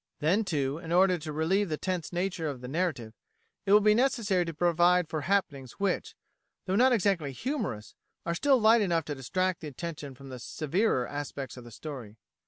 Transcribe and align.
Then, 0.19 0.43
too, 0.45 0.79
in 0.79 0.91
order 0.91 1.19
to 1.19 1.31
relieve 1.31 1.69
the 1.69 1.77
tense 1.77 2.11
nature 2.11 2.47
of 2.47 2.61
the 2.61 2.67
narrative, 2.67 3.13
it 3.67 3.71
will 3.71 3.81
be 3.81 3.93
necessary 3.93 4.45
to 4.45 4.51
provide 4.51 5.07
for 5.07 5.21
happenings 5.21 5.73
which, 5.73 6.15
though 6.65 6.75
not 6.75 6.91
exactly 6.91 7.31
humorous, 7.33 7.93
are 8.25 8.33
still 8.33 8.59
light 8.59 8.81
enough 8.81 9.05
to 9.05 9.13
distract 9.13 9.61
the 9.61 9.67
attention 9.67 10.15
from 10.15 10.29
the 10.29 10.39
severer 10.39 11.07
aspects 11.07 11.55
of 11.55 11.65
the 11.65 11.71
story. 11.71 12.17